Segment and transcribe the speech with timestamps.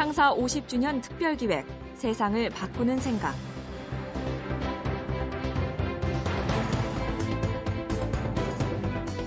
[0.00, 1.66] 창사 50주년 특별기획
[1.96, 3.34] 세상을 바꾸는 생각.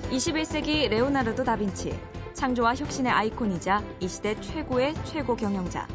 [0.10, 1.96] (21세기) 레오나르도 다빈치
[2.34, 5.88] 창조와 혁신의 아이콘이자 이 시대 최고의 최고 경영자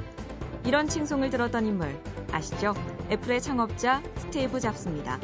[0.64, 2.74] 이런 칭송을 들었던 인물 아시죠?
[3.10, 5.18] 애플의 창업자 스티브 잡스입니다.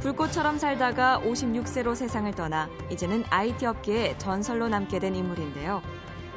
[0.00, 5.82] 불꽃처럼 살다가 56세로 세상을 떠나 이제는 IT 업계의 전설로 남게 된 인물인데요.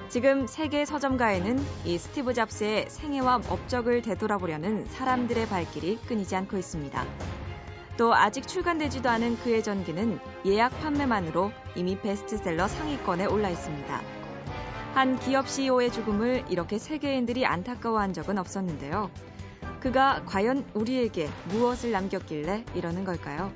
[0.09, 7.05] 지금 세계 서점가에는 이 스티브 잡스의 생애와 업적을 되돌아보려는 사람들의 발길이 끊이지 않고 있습니다.
[7.97, 14.01] 또 아직 출간되지도 않은 그의 전기는 예약 판매만으로 이미 베스트셀러 상위권에 올라 있습니다.
[14.93, 19.09] 한 기업 CEO의 죽음을 이렇게 세계인들이 안타까워한 적은 없었는데요.
[19.79, 23.51] 그가 과연 우리에게 무엇을 남겼길래 이러는 걸까요?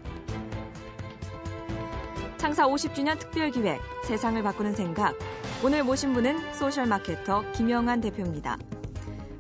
[2.38, 5.16] 창사 50주년 특별 기획 세상을 바꾸는 생각
[5.62, 8.58] 오늘 모신 분은 social marketer 김영한 대표입니다.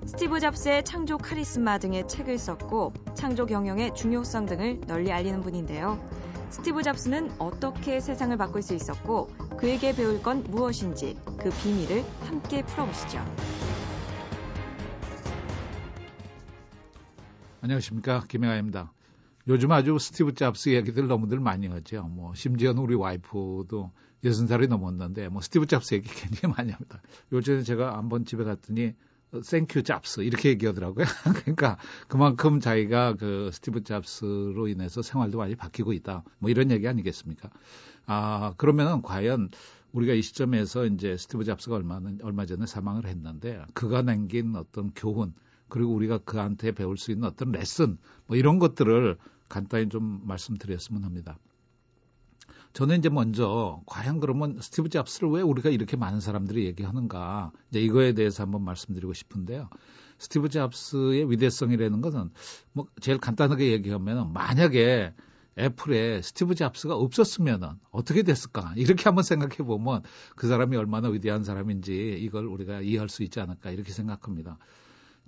[0.05, 5.97] 스티브 잡스의 창조 카리스마 등의 책을 썼고 창조 경영의 중요성 등을 널리 알리는 분인데요.
[6.49, 13.23] 스티브 잡스는 어떻게 세상을 바꿀 수 있었고 그에게 배울 건 무엇인지 그 비밀을 함께 풀어보시죠.
[17.61, 18.91] 안녕하십니까 김영한입니다.
[19.47, 22.03] 요즘 아주 스티브 잡스 얘기들 너무들 많이 하죠.
[22.03, 23.91] 뭐 심지어는 우리 와이프도
[24.23, 27.01] 60살이 넘었는데 뭐 스티브 잡스 얘기 굉장히 많이 합니다.
[27.31, 28.93] 요즘에 제가 한번 집에 갔더니
[29.47, 31.05] Thank you 잡스 이렇게 얘기하더라고요.
[31.43, 36.23] 그러니까 그만큼 자기가 그 스티브 잡스로 인해서 생활도 많이 바뀌고 있다.
[36.39, 37.49] 뭐 이런 얘기 아니겠습니까?
[38.05, 39.49] 아 그러면은 과연
[39.91, 45.33] 우리가 이 시점에서 이제 스티브 잡스가 얼마 얼마 전에 사망을 했는데 그가 남긴 어떤 교훈
[45.67, 49.17] 그리고 우리가 그한테 배울 수 있는 어떤 레슨 뭐 이런 것들을
[49.47, 51.37] 간단히 좀 말씀드렸으면 합니다.
[52.73, 58.13] 저는 이제 먼저 과연 그러면 스티브 잡스를 왜 우리가 이렇게 많은 사람들이 얘기하는가 이제 이거에
[58.13, 59.69] 대해서 한번 말씀드리고 싶은데요.
[60.19, 62.29] 스티브 잡스의 위대성이라는 것은
[62.73, 65.13] 뭐 제일 간단하게 얘기하면 만약에
[65.57, 70.03] 애플에 스티브 잡스가 없었으면은 어떻게 됐을까 이렇게 한번 생각해 보면
[70.35, 74.57] 그 사람이 얼마나 위대한 사람인지 이걸 우리가 이해할 수 있지 않을까 이렇게 생각합니다.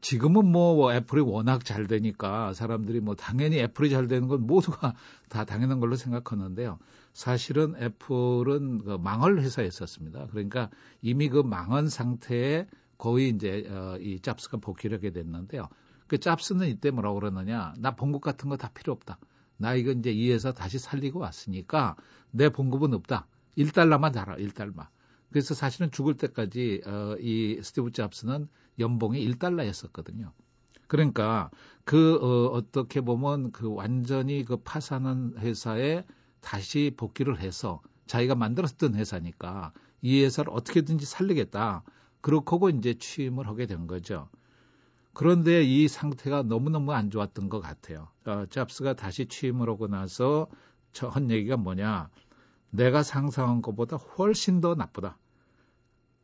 [0.02, 4.96] 지금은 뭐 애플이 워낙 잘 되니까 사람들이 뭐 당연히 애플이 잘 되는 건 모두가
[5.30, 6.80] 다 당연한 걸로 생각하는데요.
[7.14, 10.28] 사실은 애플은 그 망할 회사였었습니다.
[10.28, 10.70] 그러니까
[11.02, 12.68] 이미 그 망한 상태에
[12.98, 15.68] 거의 이제 어, 이 짭스가 복귀를 하게 됐는데요.
[16.08, 17.74] 그 짭스는 이때 뭐라고 그러느냐.
[17.80, 19.18] 나 봉급 같은 거 다 필요 없다.
[19.58, 21.96] 나 이거 이제 이 회사 다시 살리고 왔으니까
[22.32, 23.28] 내 봉급은 없다.
[23.58, 24.88] 1달러만 달아, 1달러.
[25.30, 28.48] 그래서 사실은 죽을 때까지 어, 이 스티브 잡스는
[28.80, 30.32] 연봉이 1달러였었거든요.
[30.88, 31.50] 그러니까
[31.86, 36.04] 그 어, 어떻게 보면 그 완전히 그 파산한 회사에
[36.42, 39.72] 다시 복귀를 해서 자기가 만들었던 회사니까
[40.02, 41.84] 이 회사를 어떻게든지 살리겠다.
[42.20, 44.30] 그렇고 이제 취임을 하게 된 거죠.
[45.14, 48.10] 그런데 이 상태가 너무너무 안 좋았던 것 같아요.
[48.26, 50.48] 어, 잡스가 다시 취임을 하고 나서
[50.94, 52.10] 저한 얘기가 뭐냐.
[52.70, 55.18] 내가 상상한 것보다 훨씬 더 나쁘다.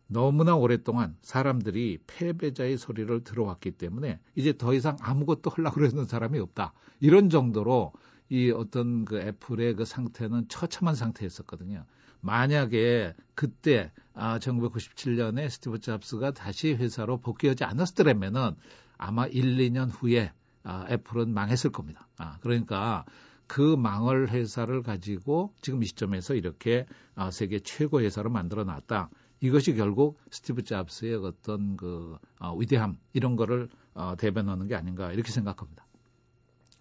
[0.08, 6.74] 너무나 오랫동안 사람들이 패배자의 소리를 들어왔기 때문에 이제 더 이상 아무것도 하려고 그러는 사람이 없다.
[7.02, 7.92] 이런 정도로
[8.30, 11.86] 이 어떤 그 애플의 그 상태는 처참한 상태였었거든요.
[12.22, 18.56] 만약에 그때 아 1997년에 스티브 잡스가 다시 회사로 복귀하지 않았더라면은
[18.98, 20.32] 아마 1, 2년 후에
[20.64, 22.08] 아, 애플은 망했을 겁니다.
[22.18, 23.06] 아, 그러니까
[23.48, 29.10] 그 망할 회사를 가지고 지금 이 시점에서 이렇게 아, 세계 최고 회사로 만들어 놨다.
[29.40, 35.32] 이것이 결국 스티브 잡스의 어떤 그 어, 위대함 이런 거를 어, 대변하는 게 아닌가 이렇게
[35.32, 35.86] 생각합니다.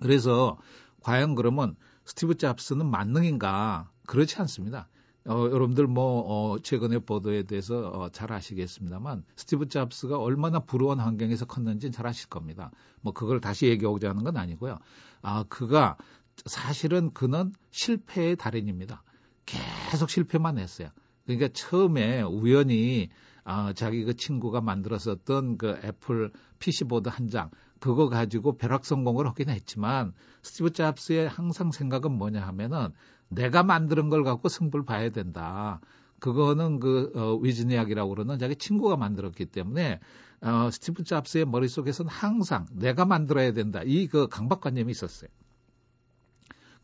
[0.01, 0.59] 그래서
[1.07, 3.93] 과연 그러면 스티브 잡스는 만능인가?
[4.09, 4.89] 그렇지 않습니다.
[5.25, 11.45] 어, 여러분들 뭐 어, 최근의 보도에 대해서 어, 잘 아시겠습니다만 스티브 잡스가 얼마나 불우한 환경에서
[11.45, 12.73] 컸는지 잘 아실 겁니다.
[13.03, 14.79] 뭐 그걸 다시 얘기하고자 하는 건 아니고요.
[15.23, 15.97] 아 그가
[16.45, 19.05] 사실은 그는 실패의 달인입니다.
[19.45, 20.89] 계속 실패만 했어요.
[21.25, 23.11] 그러니까 처음에 우연히
[23.49, 29.25] 아, 자기 그 친구가 만들었었던 그 애플 PC board 한 장, 그거 가지고 벼락 성공을
[29.29, 30.13] 하긴 했지만
[30.43, 32.89] 스티브 잡스의 항상 생각은 뭐냐 하면은
[33.29, 35.81] 내가 만드는 걸 갖고 승부를 봐야 된다.
[36.19, 40.01] 그거는 그 어, 워즈니악이라고 그러는 자기 친구가 만들었기 때문에
[40.41, 43.81] 어, 스티브 잡스의 머릿속에서는 항상 내가 만들어야 된다.
[43.85, 45.31] 이 그 강박관념이 있었어요.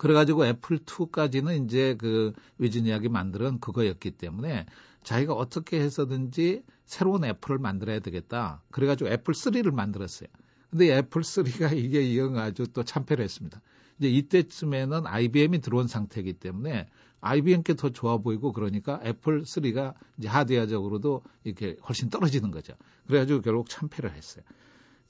[0.03, 4.67] 그래가지고 애플 2까지는 이제 그 워즈니악이 만드는 그거였기 때문에
[5.05, 8.65] 자기가 어떻게 해서든지 새로운 애플을 만들어야 되겠다.
[8.73, 10.29] 그래가지고 애플 3를 만들었어요.
[10.71, 13.61] 근데 애플 3가 이게 영 아주 또 참패를 했습니다.
[14.01, 16.89] 이제 이때쯤에는 IBM이 들어온 상태이기 때문에
[17.21, 22.75] IBM 게 더 좋아 보이고 그러니까 애플 3가 이제 하드웨어적으로도 이렇게 훨씬 떨어지는 거죠.
[23.07, 24.43] 그래가지고 결국 참패를 했어요.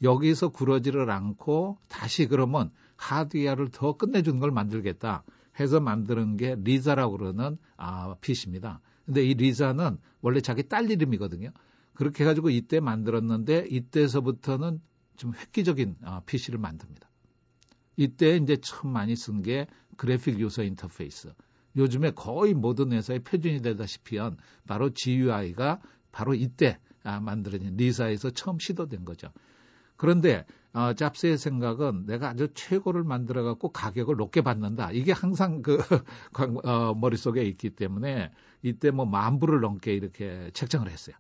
[0.03, 2.71] 여기서 구러지를 않고 다시 그러면
[3.03, 5.25] 하드웨어를 더 끝내주는 걸 만들겠다
[5.59, 8.81] 해서 만드는 게 리자라고 그러는 아, PC입니다.
[9.05, 11.51] 근데 이 리자는 원래 자기 딸 이름이거든요.
[11.95, 14.81] 그렇게 해가지고 이때 만들었는데 이때서부터는
[15.17, 17.11] 좀 획기적인 아, PC를 만듭니다.
[17.97, 19.67] 이때 이제 처음 많이 쓴 게
[19.97, 21.35] 그래픽 유서 인터페이스.
[21.77, 25.81] 요즘에 거의 모든 회사의 표준이 되다시피 한 바로 GUI가
[26.13, 29.31] 바로 이때 아, 만들어진 리사에서 처음 시도된 거죠.
[29.97, 34.91] 그런데 어, 잡스의 생각은 내가 아주 최고를 만들어 갖고 가격을 높게 받는다.
[34.93, 35.79] 이게 항상 그
[36.65, 38.31] 어, 머릿속에 있기 때문에
[38.63, 41.15] 이때 뭐 만 불을 넘게 이렇게 책정을 했어요.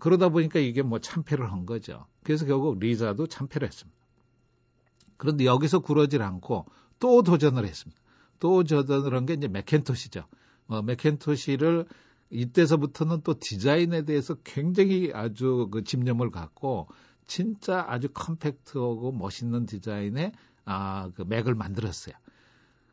[0.00, 2.06] 그러다 보니까 이게 뭐 참패를 한 거죠.
[2.24, 3.98] 그래서 결국 리자도 참패를 했습니다.
[5.16, 6.66] 그런데 여기서 구러질 않고
[6.98, 8.00] 또 도전을 했습니다.
[8.38, 10.24] 또 도전을 한 게 이제 맥켄토시죠.
[10.68, 11.86] 어, 맥켄토시를
[12.30, 16.88] 이때서부터는 또 디자인에 대해서 굉장히 아주 그 집념을 갖고
[17.30, 20.32] 진짜 아주 컴팩트하고 멋있는 디자인의
[20.64, 22.12] 아, 그 맥을 만들었어요.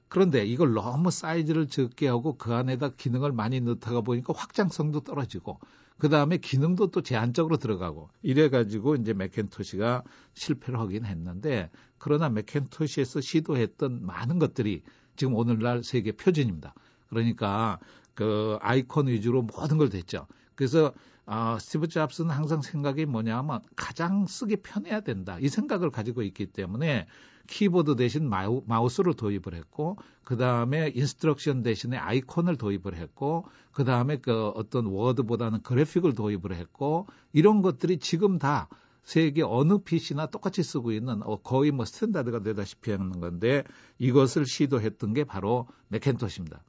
[0.09, 5.59] 그런데 이걸 너무 사이즈를 적게 하고 그 안에다 기능을 많이 넣다가 보니까 확장성도 떨어지고
[5.97, 10.03] 그 다음에 기능도 또 제한적으로 들어가고 이래가지고 이제 맥켄토시가
[10.35, 14.83] 실패를 하긴 했는데 그러나 매킨토시에서 시도했던 많은 것들이
[15.15, 16.75] 지금 오늘날 세계 표준입니다.
[17.09, 17.79] 그러니까
[18.13, 20.27] 그 아이콘 위주로 모든 걸 됐죠.
[20.53, 20.93] 그래서
[21.29, 25.37] 아, 스티브 잡스는 항상 생각이 뭐냐면 가장 쓰기 편해야 된다.
[25.41, 27.05] 이 생각을 가지고 있기 때문에
[27.47, 34.17] 키보드 대신 마우, 마우스를 도입을 했고 그 다음에 instruction 대신에 아이콘을 도입을 했고 그 다음에
[34.17, 38.69] 그 어떤 워드보다는 그래픽을 도입을 했고 이런 것들이 지금 다
[39.03, 43.65] 세계 어느 PC나 똑같이 쓰고 있는 어, 거의 뭐 standard가 되다시피 하는 건데
[43.99, 46.63] 이것을 시도했던 게 바로 매킨토시입니다.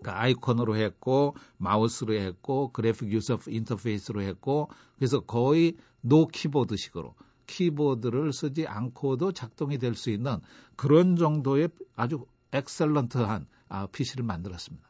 [0.00, 7.14] 그러니까 아이콘으로 했고 마우스로 했고 graphic user interface로 했고 그래서 거의 no keyboard식으로
[7.46, 10.38] 키보드를 쓰지 않고도 작동이 될 수 있는
[10.76, 14.88] 그런 정도의 아주 excellent한 아, PC를 만들었습니다.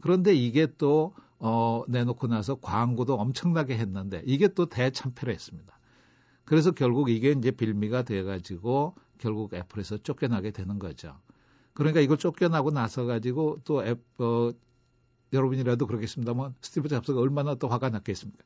[0.00, 5.78] 그런데 이게 또 어, 내놓고 나서 광고도 엄청나게 했는데 이게 또 대참패를 했습니다.
[6.44, 11.18] 그래서 결국 이게 이제 빌미가 돼가지고 결국 애플에서 쫓겨나게 되는 거죠.
[11.76, 14.50] 그러니까 이걸 쫓겨나고 나서 가지고 또 앱, 어,
[15.32, 18.42] 여러분이라도 그렇겠습니다만 스티브 잡스가 얼마나 또 화가 났겠습니까?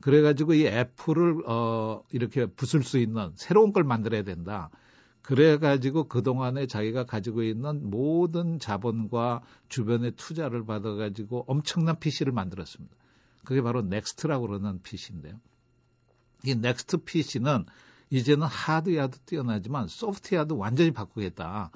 [0.00, 4.70] 그래가지고 이 애플을 어, 이렇게 부술 수 있는 새로운 걸 만들어야 된다.
[5.22, 12.94] 그래가지고 그동안에 자기가 가지고 있는 모든 자본과 주변의 투자를 받아가지고 엄청난 PC를 만들었습니다.
[13.44, 15.40] 그게 바로 넥스트라고 그러는 PC인데요.
[16.44, 17.64] 이 넥스트 PC는
[18.10, 21.72] 이제는 하드웨어도 뛰어나지만 소프트웨어도 완전히 바꾸겠다.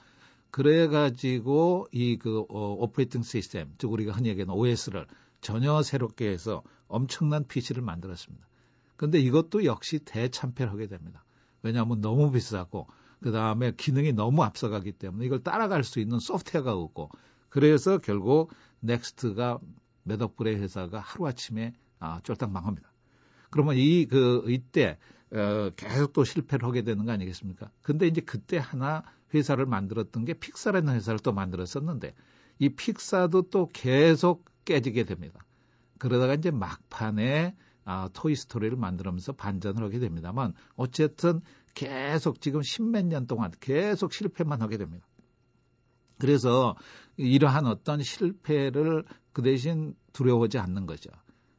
[0.51, 5.07] 그래 가지고 이그 어, operating system, 즉 우리가 흔히 얘기하는 OS를
[5.41, 8.47] 전혀 새롭게 해서 엄청난 PC를 만들었습니다.
[8.97, 11.25] 근데 이것도 역시 대참패를 하게 됩니다.
[11.63, 12.89] 왜냐하면 너무 비싸고
[13.21, 17.11] 그 다음에 기능이 너무 앞서가기 때문에 이걸 따라갈 수 있는 소프트웨어가 없고
[17.49, 19.59] 그래서 결국 넥스트가
[20.05, 22.91] 몇억 불의 회사가 하루아침에 아, 쫄딱 망합니다.
[23.51, 24.99] 그러면 이 그 이때
[25.31, 27.71] 어, 계속 또 실패를 하게 되는 거 아니겠습니까?
[27.83, 29.03] 근데 이제 그때 하나
[29.35, 32.15] 회사를 만들었던 게 픽사라는 회사를 또 만들었었는데
[32.59, 35.45] 이 픽사도 또 계속 깨지게 됩니다.
[35.99, 41.41] 그러다가 이제 막판에 아, 토이스토리를 만들면서 반전을 하게 됩니다만 어쨌든
[41.75, 45.07] 계속 지금 십몇 년 동안 계속 실패만 하게 됩니다.
[46.19, 46.77] 그래서
[47.17, 51.11] 이러한 어떤 실패를 그 대신 두려워하지 않는 거죠.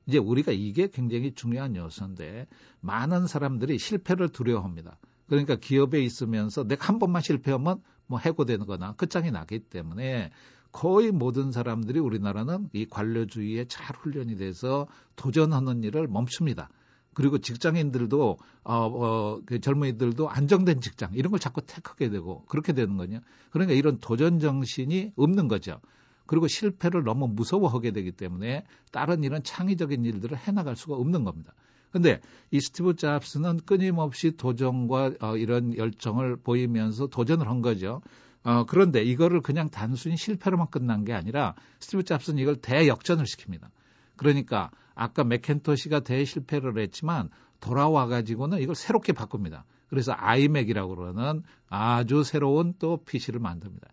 [0.05, 2.47] 이제 우리가 이게 굉장히 중요한 요소인데
[2.81, 4.99] 많은 사람들이 실패를 두려워합니다.
[5.29, 10.31] 그러니까 기업에 있으면서 내가 한 번만 실패하면 뭐 해고되는 거나 끝장이 나기 때문에
[10.71, 16.69] 거의 모든 사람들이 우리나라는 이 관료주의에 잘 훈련이 돼서 도전하는 일을 멈춥니다.
[17.13, 22.97] 그리고 직장인들도 어, 어, 그 젊은이들도 안정된 직장 이런 걸 자꾸 택하게 되고 그렇게 되는
[22.97, 23.19] 거냐.
[23.51, 25.79] 그러니까 이런 도전 정신이 없는 거죠.
[26.27, 31.53] 그리고 실패를 너무 무서워하게 되기 때문에 다른 이런 창의적인 일들을 해나갈 수가 없는 겁니다.
[31.91, 38.01] 근데 이 스티브 잡스는 끊임없이 도전과 어, 이런 열정을 보이면서 도전을 한 거죠.
[38.43, 43.69] 어, 그런데 이거를 그냥 단순히 실패로만 끝난 게 아니라 스티브 잡스는 이걸 대역전을 시킵니다.
[44.15, 47.29] 그러니까 아까 맥켄토시가 대실패를 했지만
[47.59, 49.65] 돌아와 가지고는 이걸 새롭게 바꿉니다.
[49.87, 53.87] 그래서 아이맥이라고 그러는 아주 새로운 또 PC를 만듭니다.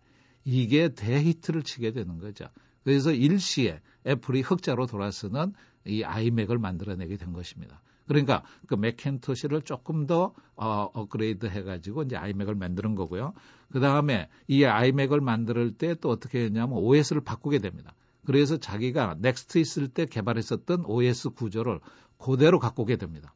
[0.45, 2.45] 이게 대히트를 치게 되는 거죠.
[2.83, 5.53] 그래서 일시에 애플이 흑자로 돌아서는
[5.85, 7.81] 이 아이맥을 만들어내게 된 것입니다.
[8.07, 13.33] 그러니까 그 맥켄토시를 조금 더 어, 업그레이드 해가지고 이제 아이맥을 만드는 거고요.
[13.71, 17.93] 그 다음에 이 아이맥을 만들 때 또 어떻게 했냐면 OS를 바꾸게 됩니다.
[18.25, 21.79] 그래서 자기가 넥스트 있을 때 개발했었던 OS 구조를
[22.17, 23.33] 그대로 갖고 오게 됩니다.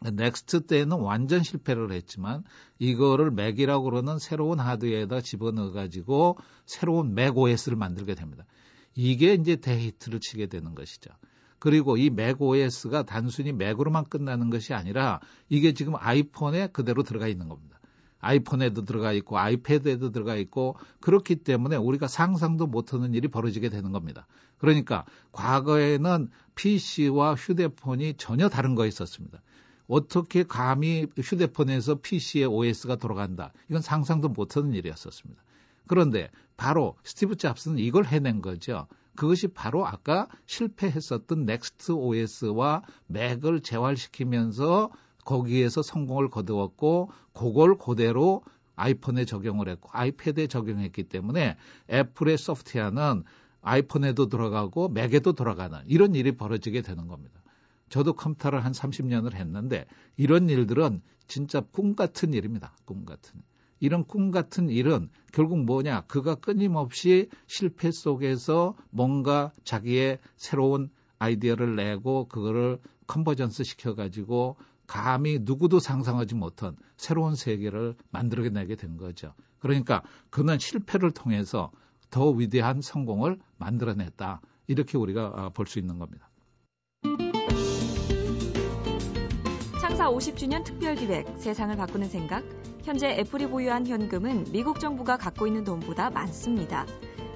[0.00, 2.44] 넥스트 때는 완전 실패를 했지만
[2.78, 8.44] 이거를 맥이라고 그러는 새로운 하드웨어에다 집어넣어 가지고 새로운 맥 OS를 만들게 됩니다.
[8.94, 11.10] 이게 이제 대히트를 치게 되는 것이죠.
[11.58, 17.48] 그리고 이 맥 OS가 단순히 맥으로만 끝나는 것이 아니라 이게 지금 아이폰에 그대로 들어가 있는
[17.48, 17.78] 겁니다.
[18.20, 24.26] 아이폰에도 들어가 있고 아이패드에도 들어가 있고 그렇기 때문에 우리가 상상도 못하는 일이 벌어지게 되는 겁니다.
[24.58, 29.40] 그러니까 과거에는 PC와 휴대폰이 전혀 다른 거 있었습니다.
[29.86, 33.52] 어떻게 감히 휴대폰에서 PC의 OS가 돌아간다.
[33.70, 35.42] 이건 상상도 못하는 일이었었습니다.
[35.86, 38.86] 그런데 바로 스티브 잡스는 이걸 해낸 거죠.
[39.18, 44.92] 그것이 바로 아까 실패했었던 넥스트 OS와 맥을 재활시키면서
[45.24, 48.44] 거기에서 성공을 거두었고 그걸 그대로
[48.76, 51.56] 아이폰에 적용을 했고 아이패드에 적용했기 때문에
[51.90, 53.24] 애플의 소프트웨어는
[53.60, 57.42] 아이폰에도 들어가고 맥에도 들어가는 이런 일이 벌어지게 되는 겁니다.
[57.88, 62.72] 저도 컴퓨터를 한 30년을 했는데 이런 일들은 진짜 꿈 같은 일입니다.
[62.84, 63.42] 꿈 같은.
[63.80, 66.02] 이런 꿈 같은 일은 결국 뭐냐?
[66.02, 74.56] 그가 끊임없이 실패 속에서 뭔가 자기의 새로운 아이디어를 내고 그거를 convergence 시켜가지고
[74.86, 79.34] 감히 누구도 상상하지 못한 새로운 세계를 만들어내게 된 거죠.
[79.58, 81.70] 그러니까 그는 실패를 통해서
[82.10, 84.40] 더 위대한 성공을 만들어냈다.
[84.66, 86.28] 이렇게 우리가 아, 볼수 있는 겁니다.
[89.80, 92.44] 창사 50주년 특별 기획 세상을 바꾸는 생각
[92.84, 96.86] 현재 애플이 보유한 현금은 미국 정부가 갖고 있는 돈보다 많습니다.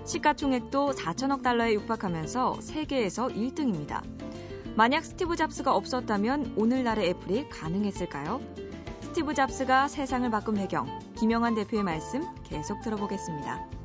[0.05, 4.03] 시가총액도 4천억 달러에 육박하면서 세계에서 1등입니다.
[4.75, 8.41] 만약 스티브 잡스가 없었다면 오늘날의 애플이 가능했을까요?
[9.01, 13.82] 스티브 잡스가 세상을 바꾼 배경, 김영환 대표의 말씀 계속 들어보겠습니다.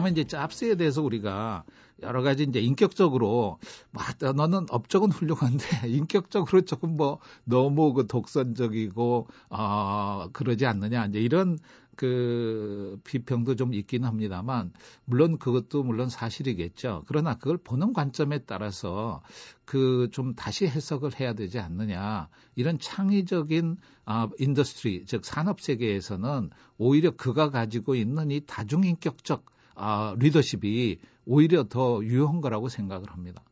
[0.00, 1.64] 다음에 이제 짭스에 대해서 우리가
[2.02, 3.58] 여러 가지 이제 인격적으로
[3.90, 11.58] 맞다 너는 업적은 훌륭한데 인격적으로 조금 뭐 너무 그 독선적이고 어 그러지 않느냐 이제 이런
[11.96, 14.72] 그 비평도 좀 있긴 합니다만
[15.04, 17.04] 물론 그것도 물론 사실이겠죠.
[17.06, 19.22] 그러나 그걸 보는 관점에 따라서
[19.66, 22.28] 그 좀 다시 해석을 해야 되지 않느냐.
[22.56, 23.76] 이런 창의적인
[24.06, 29.44] 아 industry 즉 산업 세계에서는 오히려 그가 가지고 있는 이 다중인격적
[29.80, 33.42] 아, 리더십이 오히려 더 유효한 거라고 생각을 합니다.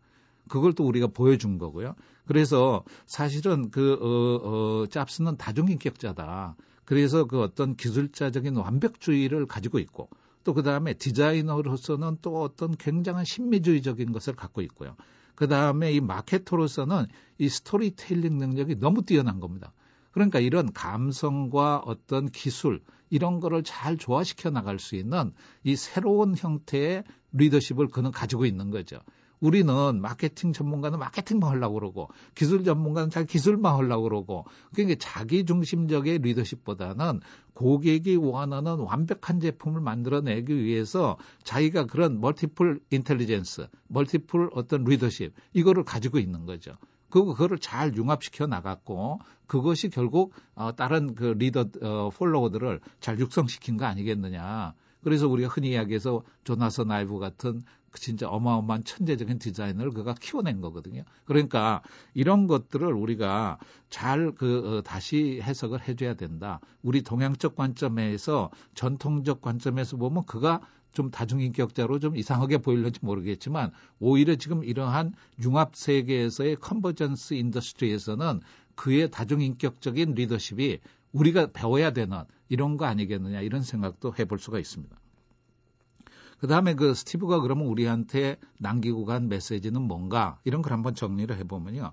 [0.49, 1.95] 그걸 또 우리가 보여준 거고요.
[2.27, 6.57] 그래서 사실은 그, 어, 어, 잡스는 다중인격자다.
[6.85, 10.09] 그래서 그 어떤 기술자적인 완벽주의를 가지고 있고
[10.45, 14.97] 또 그 다음에 디자이너로서는 또 어떤 굉장한 신미주의적인 것을 갖고 있고요.
[15.35, 17.07] 그 다음에 이 마케터로서는
[17.37, 19.75] 이 스토리텔링 능력이 너무 뛰어난 겁니다.
[20.11, 22.81] 그러니까 이런 감성과 어떤 기술
[23.11, 25.33] 이런 거를 잘 조화시켜 나갈 수 있는
[25.65, 28.99] 이 새로운 형태의 리더십을 그는 가지고 있는 거죠.
[29.41, 36.23] 우리는 마케팅 전문가는 마케팅만 하려고 그러고 기술 전문가는 자기 기술만 하려고 그러고 그러니까 자기 중심적인
[36.23, 37.21] 리더십보다는
[37.55, 46.19] 고객이 원하는 완벽한 제품을 만들어내기 위해서 자기가 그런 multiple intelligence, multiple 어떤 리더십 이거를 가지고
[46.19, 46.77] 있는 거죠.
[47.11, 53.77] 그, 그거를 잘 융합시켜 나갔고 그것이 결국 어, 다른 그 리더 어, follower들을 잘 육성시킨
[53.77, 54.75] 거 아니겠느냐.
[55.03, 57.63] 그래서 우리가 흔히 이야기해서 조나선 아이브 같은 그
[57.95, 61.03] 진짜 어마어마한 천재적인 디자이너를 그가 키워낸 거거든요.
[61.25, 61.83] 그러니까
[62.15, 63.59] 이런 것들을 우리가
[63.91, 66.61] 잘그 어, 다시 해석을 해줘야 된다.
[66.83, 70.61] 우리 동양적 관점에서 전통적 관점에서 보면 그가
[70.93, 78.41] 좀 다중인격자로 좀 이상하게 보일는지 모르겠지만 오히려 지금 이러한 융합 세계에서의 convergence industry에서는
[78.75, 80.79] 그의 다중인격적인 리더십이
[81.13, 84.97] 우리가 배워야 되는 이런 거 아니겠느냐 이런 생각도 해볼 수가 있습니다.
[86.41, 91.93] 그 다음에 그 스티브가 그러면 우리한테 남기고 간 메시지는 뭔가 이런 걸 한번 정리를 해보면요.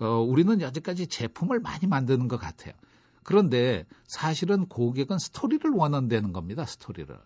[0.00, 2.74] 어, 우리는 여지까지 제품을 많이 만드는 것 같아요.
[3.22, 6.64] 그런데 사실은 고객은 스토리를 원한다는 겁니다.
[6.64, 7.16] 스토리를.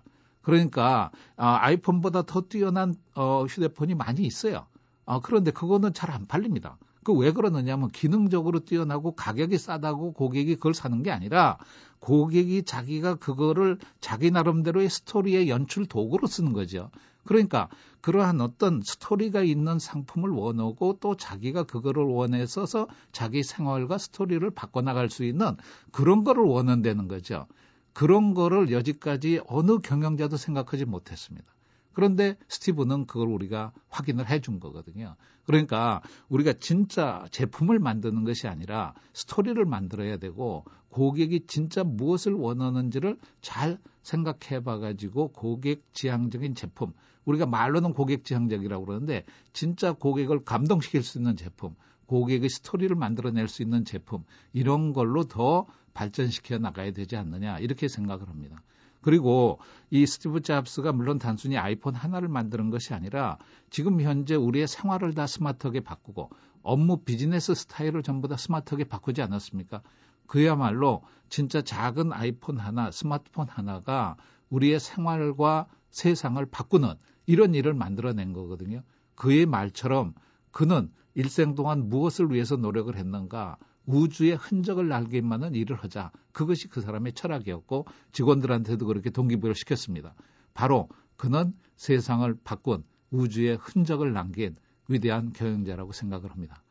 [0.42, 4.66] 그러니까 아, 아이폰보다 더 뛰어난 어, 휴대폰이 많이 있어요.
[5.06, 6.78] 아, 그런데 그거는 잘 안 팔립니다.
[7.04, 11.58] 그 왜 그러느냐면 기능적으로 뛰어나고 가격이 싸다고 고객이 그걸 사는 게 아니라
[12.00, 16.90] 고객이 자기가 그거를 자기 나름대로의 스토리의 연출 도구로 쓰는 거죠.
[17.24, 17.68] 그러니까
[18.00, 25.24] 그러한 어떤 스토리가 있는 상품을 원하고 또 자기가 그거를 원해서서 자기 생활과 스토리를 바꿔나갈 수
[25.24, 25.56] 있는
[25.92, 27.46] 그런 거를 원한다는 거죠.
[27.94, 31.53] 그런 거를 여지까지 어느 경영자도 생각하지 못했습니다.
[31.94, 35.16] 그런데 스티브는 그걸 우리가 확인을 해준 거거든요.
[35.44, 43.78] 그러니까 우리가 진짜 제품을 만드는 것이 아니라 스토리를 만들어야 되고 고객이 진짜 무엇을 원하는지를 잘
[44.02, 46.92] 생각해 봐 가지고 고객 지향적인 제품
[47.24, 51.74] 우리가 말로는 고객 지향적이라고 그러는데 진짜 고객을 감동시킬 수 있는 제품
[52.06, 58.28] 고객의 스토리를 만들어낼 수 있는 제품 이런 걸로 더 발전시켜 나가야 되지 않느냐 이렇게 생각을
[58.28, 58.62] 합니다.
[59.04, 59.58] 그리고
[59.90, 63.36] 이 스티브 잡스가 물론 단순히 아이폰 하나를 만드는 것이 아니라
[63.68, 66.30] 지금 현재 우리의 생활을 다 스마트하게 바꾸고
[66.62, 69.82] 업무 비즈니스 스타일을 전부 다 스마트하게 바꾸지 않았습니까?
[70.26, 74.16] 그야말로 진짜 작은 아이폰 하나, 스마트폰 하나가
[74.48, 76.94] 우리의 생활과 세상을 바꾸는
[77.26, 78.82] 이런 일을 만들어낸 거거든요.
[79.16, 80.14] 그의 말처럼
[80.50, 86.10] 그는 일생 동안 무엇을 위해서 노력을 했는가 우주의 흔적을 남길만한 일을 하자.
[86.32, 90.14] 그것이 그 사람의 철학이었고 직원들한테도 그렇게 동기부여를 시켰습니다.
[90.54, 94.56] 바로 그는 세상을 바꾼 우주의 흔적을 남긴
[94.88, 96.62] 위대한 경영자라고 생각을 합니다.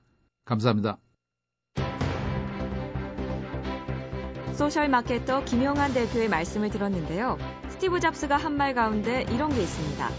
[0.45, 0.97] 감사합니다.
[4.53, 7.37] social marketer 김영환 대표의 말씀을 들었는데요.
[7.69, 10.09] 스티브 잡스가 한 말 가운데 이런 게 있습니다.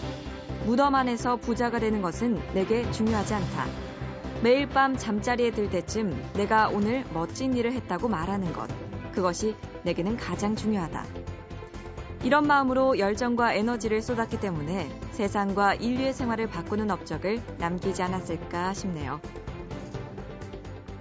[0.67, 3.67] 무덤 안에서 부자가 되는 것은 내게 중요하지 않다.
[4.43, 8.69] 매일 밤 잠자리에 들 때쯤 내가 오늘 멋진 일을 했다고 말하는 것.
[9.13, 11.05] 그것이 내게는 가장 중요하다.
[12.25, 19.21] 이런 마음으로 열정과 에너지를 쏟았기 때문에 세상과 인류의 생활을 바꾸는 업적을 남기지 않았을까 싶네요.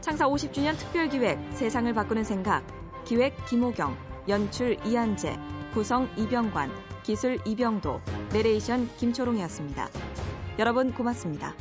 [0.01, 2.63] 창사 50주년 특별기획 세상을 바꾸는 생각
[3.05, 3.95] 기획 김호경
[4.27, 5.37] 연출 이한재
[5.73, 6.71] 구성 이병관
[7.03, 8.01] 기술 이병도
[8.33, 9.89] 내레이션 김초롱이었습니다.
[10.59, 11.55] 여러분 고맙습니다.